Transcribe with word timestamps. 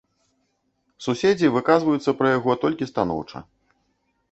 Суседзі 1.07 1.51
выказваюцца 1.57 2.15
пра 2.23 2.33
яго 2.39 2.51
толькі 2.67 2.91
станоўча. 2.95 3.37